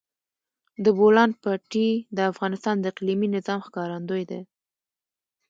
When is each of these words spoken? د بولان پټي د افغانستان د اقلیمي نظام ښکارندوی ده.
د 0.83 0.85
بولان 0.97 1.31
پټي 1.41 1.89
د 2.17 2.19
افغانستان 2.31 2.75
د 2.79 2.85
اقلیمي 2.93 3.27
نظام 3.35 3.59
ښکارندوی 3.65 4.23
ده. 4.31 4.39